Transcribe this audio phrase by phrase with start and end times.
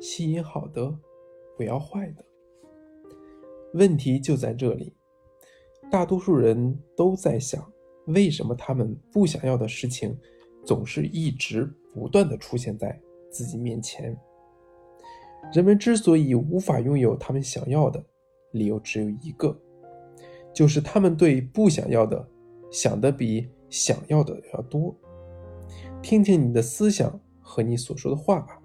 [0.00, 0.92] 吸引好的，
[1.56, 2.24] 不要坏的。
[3.74, 4.96] 问题就在这里，
[5.90, 7.70] 大多数人都在想，
[8.06, 10.18] 为什么他们不想要的事情，
[10.64, 13.00] 总是一直不断的出现在
[13.30, 14.18] 自己面前？
[15.52, 18.04] 人们之所以无法拥有他们想要的，
[18.52, 19.56] 理由只有一个，
[20.54, 22.28] 就是他们对不想要的
[22.70, 24.94] 想的比想要的要多。
[26.02, 28.59] 听听你的思想和你所说的话吧，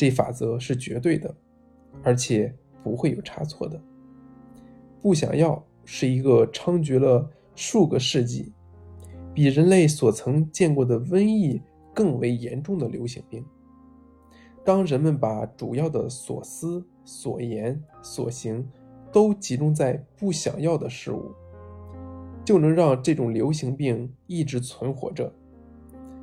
[0.00, 1.34] 这法则是绝对的，
[2.02, 2.50] 而且
[2.82, 3.78] 不会有差错的。
[5.02, 8.50] 不想要是一个猖獗了数个世纪、
[9.34, 11.60] 比人类所曾见过的瘟疫
[11.94, 13.44] 更为严重的流行病。
[14.64, 18.66] 当人们把主要的所思、所言、所行
[19.12, 21.30] 都集中在不想要的事物，
[22.42, 25.30] 就能让这种流行病一直存活着。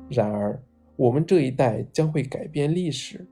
[0.08, 0.60] 然而，
[0.96, 3.24] 我们这一代将会改变历史，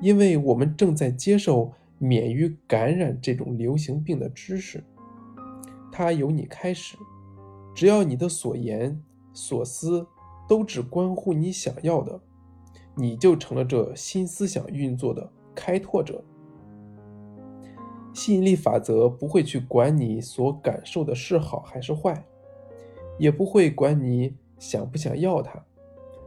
[0.00, 1.72] 因为我们正在接受。
[1.96, 4.82] 免于感染这种流行病的知识，
[5.90, 6.98] 它由你开始。
[7.72, 9.00] 只要你的所言
[9.32, 10.06] 所思
[10.46, 12.20] 都只关乎你想要的，
[12.96, 16.22] 你就成了这新思想运作的开拓者。
[18.12, 22.26] 吸引力法则不会去管你所感受的是好还是坏，
[23.18, 25.64] 也不会管你想不想要它，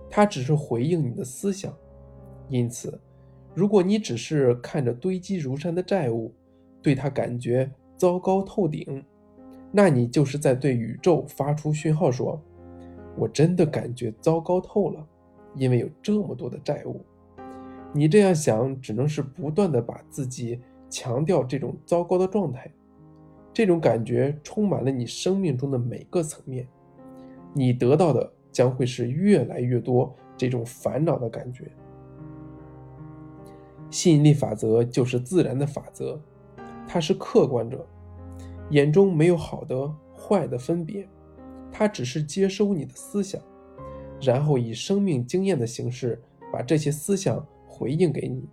[0.09, 1.71] 它只是回应你的思想。
[2.49, 2.99] 因此。
[3.57, 6.31] 如果你只是看着堆积如山的债务，
[6.79, 9.03] 对它感觉糟糕透顶，
[9.71, 12.39] 那你就是在对宇宙发出讯号，说
[13.17, 15.03] ：“我真的感觉糟糕透了，
[15.55, 17.03] 因为有这么多的债务。”
[17.95, 22.71] 你这样想，只能是不断的把自己强调这种糟糕的状态，
[23.51, 26.67] 这种感觉充满了你生命中的每个层面，
[27.55, 31.71] 你得到的将会是越来越多这种烦恼的感觉。
[33.89, 36.19] 吸引力法则就是自然的法则，
[36.87, 37.87] 它是客观者，
[38.71, 41.07] 眼中没有好的坏的分别，
[41.71, 43.41] 它只是接收你的思想，
[44.21, 46.21] 然后以生命经验的形式
[46.51, 48.47] 把这些思想回应给你。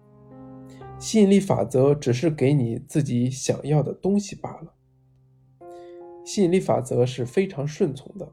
[1.01, 4.75] 吸引力法则只是给你自己想要的东西罢了。
[6.25, 8.33] 吸引力法则是非常顺从的，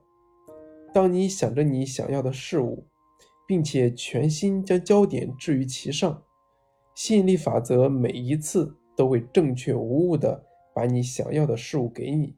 [0.93, 2.85] 当你想着你想要的事物，
[3.47, 6.23] 并且全心将焦点置于其上。
[6.93, 12.35] 吸引力法则每一次都会正确无误地把你想要的事物给你。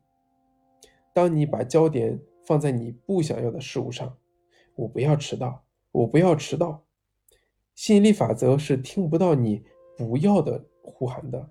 [1.14, 4.18] 当你把焦点放在你不想要的事物上，
[4.76, 6.84] 我不要迟到，我不要迟到。
[7.76, 9.64] 吸引力法则是听不到你
[9.98, 11.50] 不要的呼喊的，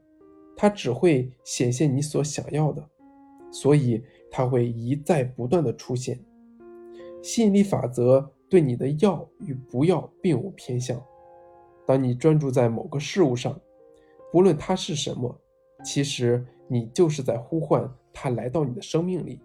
[0.56, 2.88] 它只会显现你所想要的，
[3.50, 6.19] 所以它会一再不断的出现。
[7.22, 11.00] 吸引力法则对你的要与不要并无偏向。
[11.87, 13.60] 当你专注在某个事物上，
[14.31, 15.41] 不论它是什么，
[15.84, 19.41] 其实你就是在呼唤它来到你的生命里。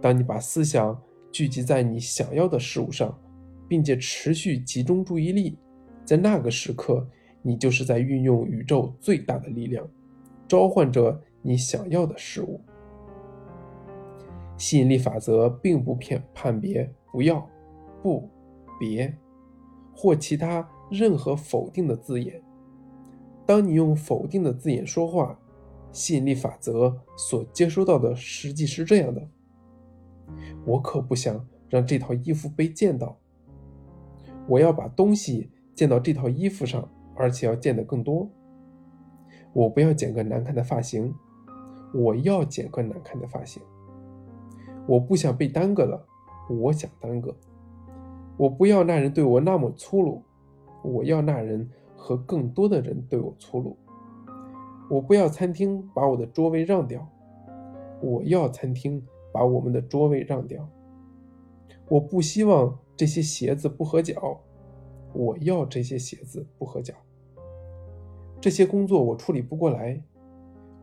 [0.00, 0.98] 当你把思想
[1.32, 3.18] 聚集在你想要的事物上，
[3.68, 5.58] 并且持续集中注意力，
[6.04, 7.06] 在那个时刻，
[7.42, 9.86] 你就是在运用宇宙最大的力量，
[10.48, 12.60] 召唤着你想要的事物。
[14.56, 17.48] 吸引力法则并不偏判别不要、
[18.02, 18.30] 不、
[18.78, 19.12] 别
[19.94, 20.66] 或其他。
[20.90, 22.42] 任何否定的字眼，
[23.46, 25.38] 当你用否定的字眼说话，
[25.92, 29.28] 吸引力法则所接收到的实际是这样的：
[30.64, 33.16] 我可不想让这套衣服被见到。
[34.48, 38.28] 我要把东西溅到这套衣服上，而且要溅得更多。
[39.52, 41.14] 我不要剪个难看的发型，
[41.94, 43.62] 我要剪个难看的发型。
[44.88, 46.04] 我不想被耽搁了，
[46.48, 47.36] 我想耽搁。
[48.36, 50.22] 我不要那人对我那么粗鲁。
[50.82, 53.76] 我要那人和更多的人对我粗鲁。
[54.88, 57.08] 我不要餐厅把我的桌位让掉。
[58.00, 60.68] 我要餐厅把我们的桌位让掉。
[61.88, 64.40] 我不希望这些鞋子不合脚。
[65.12, 66.94] 我要这些鞋子不合脚。
[68.40, 70.02] 这些工作我处理不过来。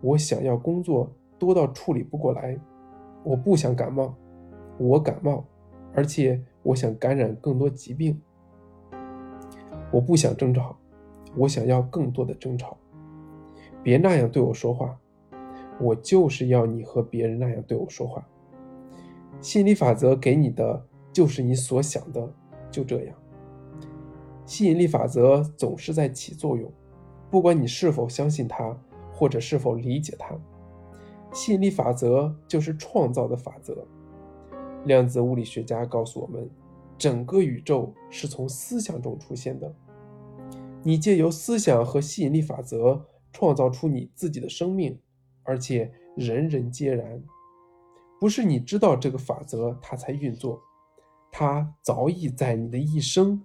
[0.01, 2.59] 我想要工作多到处理不过来。
[3.23, 4.15] 我不想感冒。
[4.77, 5.43] 我感冒，
[5.93, 8.21] 而且我想感染更多疾病。
[9.91, 10.77] 我不想争吵，
[11.35, 12.77] 我想要更多的争吵。
[13.81, 14.99] 别那样对我说话，
[15.79, 18.27] 我就是要你和别人那样对我说话。
[19.39, 22.33] 心理法则给你的就是你所想的，
[22.69, 23.15] 就这样。
[24.45, 26.71] 吸引力法则总是在起作用，
[27.29, 28.77] 不管你是否相信它，
[29.13, 30.35] 或者是否理解它。
[31.31, 33.85] 吸引力法则就是创造的法则。
[34.85, 36.49] 量子物理学家告诉我们。
[36.97, 39.73] 整个宇宙是从思想中出现的。
[40.83, 44.97] 你借由思想和吸引力法则创造出你自己的生命，
[45.43, 47.21] 而且人人皆然。
[48.19, 50.59] 不是你知道这个法则，它才运作，
[51.31, 53.39] 它早已在你的一生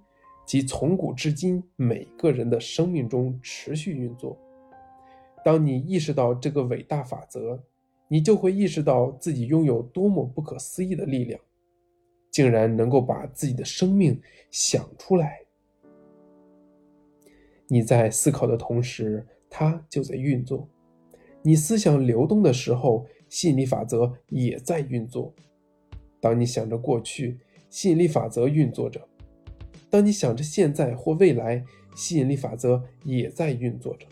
[0.46, 4.38] 及从古至今每个人的生命中持续运作。
[5.44, 7.60] 当你意识到这个伟大法则，
[8.08, 11.40] 你就会意识到自己拥有多么不可思议的力量，
[12.32, 14.20] 竟然能够把自己的生命
[14.50, 15.38] 想出来。
[17.68, 20.66] 你在思考的同时，它就在运作；
[21.42, 25.32] 你思想流动的时候，吸引力法则也在运作。
[26.20, 27.38] 当你想着过去，
[27.70, 29.00] 吸引力法则运作着；
[29.88, 31.64] 当你想着现在或未来，
[31.94, 34.06] 吸引力法则也在运作着。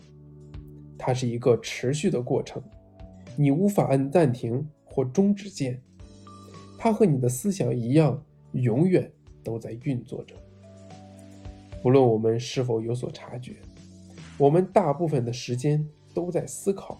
[0.97, 2.61] 它是一个持续的过程，
[3.35, 5.81] 你无法按暂停或终止键。
[6.83, 8.19] 它和你的思想一样，
[8.53, 9.11] 永远
[9.43, 10.33] 都在运作着。
[11.79, 13.57] 不论我们是否有所察觉，
[14.35, 16.99] 我们大部分的时间都在思考、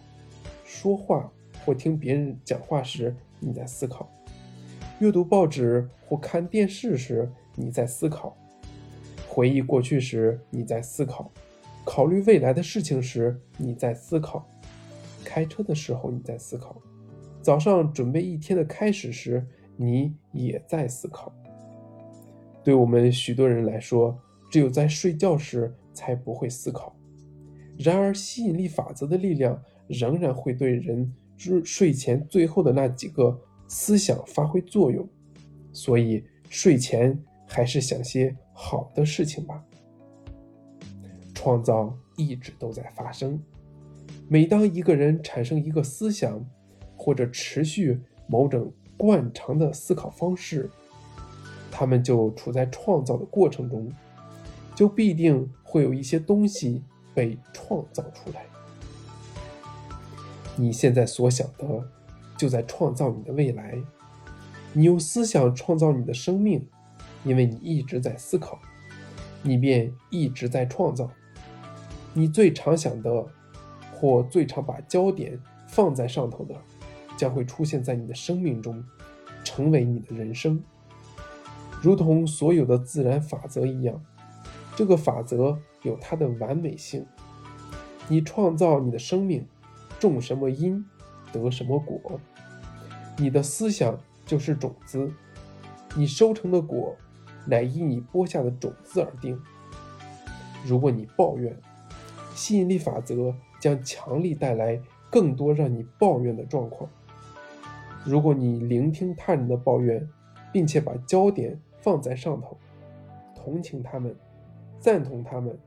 [0.63, 1.27] 说话
[1.65, 4.05] 或听别人讲话时，你在思考；
[4.99, 8.37] 阅读报纸或看电视时，你在思考；
[9.27, 11.31] 回忆过去时，你在思考。
[11.83, 14.43] 考虑未来的事情时，你在思考；
[15.25, 16.75] 开车的时候，你在思考；
[17.41, 19.43] 早上准备一天的开始时，
[19.75, 21.33] 你也在思考。
[22.63, 24.17] 对我们许多人来说，
[24.49, 26.95] 只有在睡觉时才不会思考。
[27.77, 35.07] 然而，吸引力法则的力量仍然会对人睡睡前最后的那几个思想发挥作用。
[35.73, 37.17] 所以，睡前
[37.47, 39.63] 还是想些好的事情吧。
[41.33, 43.41] 创造一直都在发生。
[44.27, 46.45] 每当一个人产生一个思想，
[46.95, 48.71] 或者持续某种
[49.01, 50.69] 惯常的思考方式，
[51.71, 53.91] 他们就处在创造的过程中，
[54.75, 56.83] 就必定会有一些东西
[57.15, 58.45] 被创造出来。
[60.55, 61.65] 你现在所想的，
[62.37, 63.81] 就在创造你的未来。
[64.71, 66.63] 你用思想创造你的生命，
[67.23, 68.59] 因为你一直在思考，
[69.41, 71.09] 你便一直在创造。
[72.13, 73.25] 你最常想的，
[73.95, 76.53] 或最常把焦点放在上头的，
[77.21, 78.83] 将会出现在你的生命中，
[79.43, 80.59] 成为你的人生。
[81.79, 84.03] 如同所有的自然法则一样，
[84.75, 87.05] 这个法则有它的完美性。
[88.07, 89.45] 你创造你的生命，
[89.99, 90.83] 种什么因，
[91.31, 92.19] 得什么果。
[93.19, 93.95] 你的思想
[94.25, 95.11] 就是种子，
[95.95, 96.97] 你收成的果，
[97.45, 99.39] 乃依你播下的种子而定。
[100.65, 101.55] 如果你抱怨，
[102.33, 104.81] 吸引力法则将强力带来
[105.11, 106.89] 更多让你抱怨的状况。
[108.03, 110.07] 如果你聆听他人的抱怨，
[110.51, 112.57] 并且把焦点放在上头，
[113.35, 114.15] 同情他们，
[114.79, 115.57] 赞同他们，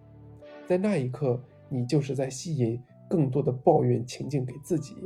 [0.66, 4.96] 在那一刻，你就是在吸引更多的抱怨情境给自己。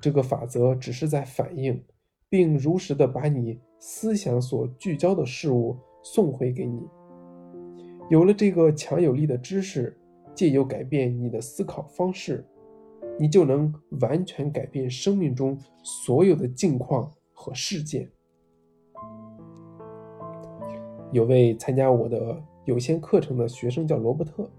[0.00, 1.82] 这个法则只是在反映，
[2.28, 6.86] 并如实的把你思想所聚焦的事物送回给你。
[8.08, 9.98] 有了这个强有力的知识，
[10.32, 12.46] 借由改变你的思考方式，
[13.18, 18.08] 你就能完全改变生命中所有的境况和事件。
[21.12, 24.50] 有位参加我的有限课程的学生叫罗伯特，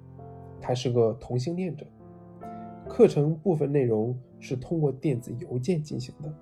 [0.60, 1.86] 他是个同性恋者。
[2.88, 6.34] 课程部分内容是通过电子邮件进行的。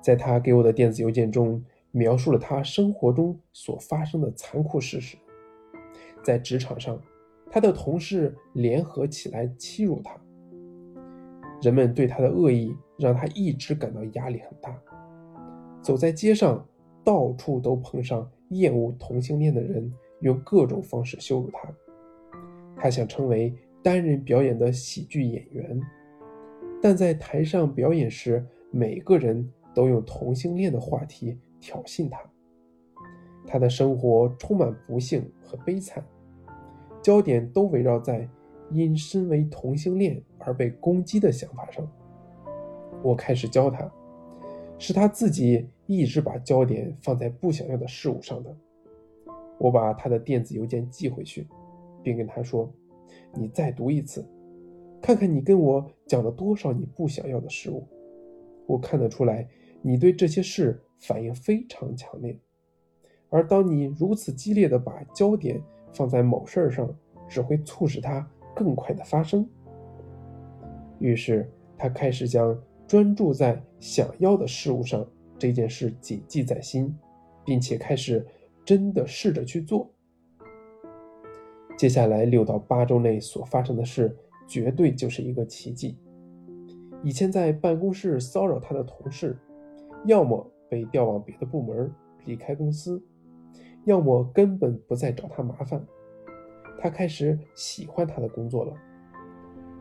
[0.00, 5.18] 在他给我的电子邮件中，描述了他生活中所发生的残酷事实。
[6.22, 6.98] 在职场上，
[7.50, 10.16] 他的同事联合起来欺辱他。
[11.62, 14.76] 人们对他的恶意让他一直感到压力很大。
[15.80, 16.66] 走在街上，
[17.04, 19.90] 到处都碰上厌恶同性恋的人，
[20.20, 21.68] 用各种方式羞辱他。
[22.76, 25.80] 他想成为单人表演的喜剧演员，
[26.82, 32.20] 但在台上表演时，每个人都用同性恋的话题挑衅他。
[33.46, 36.04] 他的生活充满不幸和悲惨。
[37.00, 38.28] 焦点都围绕在
[38.74, 41.86] 因身为同性恋而被攻击的想法上。
[43.02, 43.90] 我开始教他，
[44.78, 48.56] 是他自己一直把焦点放在不想要的事物上的。
[49.58, 51.46] 我把他的电子邮件寄回去，
[52.02, 52.72] 并跟他说
[53.34, 54.26] ：“你再读一次，
[55.00, 57.86] 看看你跟我讲了多少你不想要的事物。
[58.66, 59.48] 我看得出来，
[59.80, 62.38] 你对这些事反应非常强烈。
[63.30, 65.62] 而当你如此激烈的把焦点……”
[65.94, 66.88] 放在某事儿上，
[67.28, 69.46] 只会促使他更快的发生。
[70.98, 72.56] 于是他开始将
[72.86, 75.04] 专注在想要的事物上
[75.38, 76.94] 这件事谨记在心，
[77.44, 78.24] 并且开始
[78.64, 79.90] 真的试着去做。
[81.76, 84.16] 接下来六到八周内所发生的事，
[84.46, 85.98] 绝对就是一个奇迹。
[87.02, 89.36] 以前在办公室骚扰他的同事，
[90.04, 91.92] 要么被调往别的部门，
[92.24, 93.02] 离开公司，
[93.84, 95.84] 要么根本不再找他麻烦。
[96.82, 98.74] 他开始喜欢他的工作了。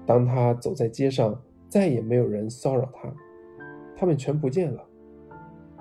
[0.06, 3.12] 当他走在街上，再也没有人骚扰他，
[3.98, 4.88] 他们全不见了。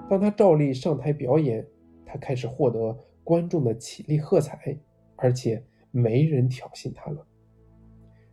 [0.08, 1.66] 当他照例上台表演，
[2.06, 4.74] 他开始获得观众的起立喝彩，
[5.16, 7.26] 而且没人挑衅他了。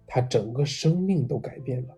[0.05, 1.97] 他整个生命都改变了。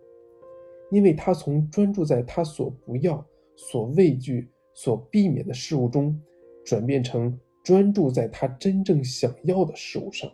[0.90, 6.20] 因为他从专注在他所不要、所畏惧、所避免的事物中，
[6.64, 10.28] 转变成专注在他真正想要的事物上。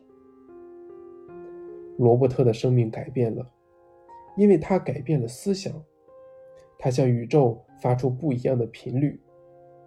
[1.98, 3.50] 罗伯特的生命改变了，
[4.36, 5.72] 因为他改变了思想。
[6.78, 9.18] 他向宇宙发出不一样的频率，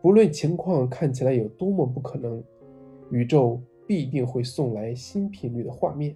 [0.02, 2.44] 不论情况看起来有多么不可能，
[3.12, 6.16] 宇宙必定会送来新频率的画面。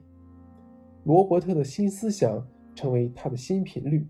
[1.03, 4.07] 罗伯特的新思想成为他的新频率。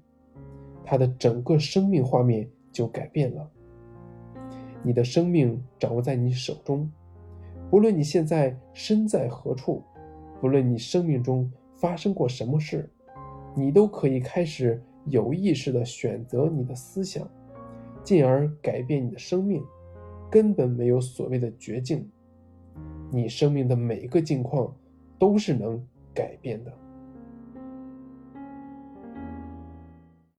[0.85, 3.49] 他的整个生命画面就改变了。
[4.83, 6.91] 你的生命掌握在你手中，
[7.69, 9.81] 不论你现在身在何处，
[10.41, 11.49] 不论你生命中
[11.83, 12.89] 发生过什么事，
[13.53, 17.29] 你都可以开始有意识地选择你的思想，
[18.05, 19.61] 进而改变你的生命。
[20.31, 22.09] 根本没有所谓的绝境，
[23.11, 24.73] 你生命的每一个境况
[25.19, 26.73] 都是能改变的。